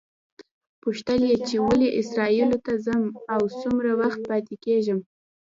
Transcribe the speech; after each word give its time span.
پوښتل 0.83 1.21
یې 1.29 1.37
چې 1.47 1.55
ولې 1.67 1.89
اسرائیلو 2.01 2.57
ته 2.65 2.73
ځم 2.85 3.03
او 3.33 3.41
څومره 3.61 3.91
وخت 4.01 4.19
پاتې 4.29 4.55
کېږم. 4.65 4.99